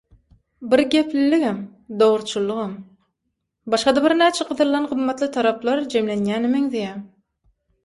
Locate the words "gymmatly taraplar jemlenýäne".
4.95-6.53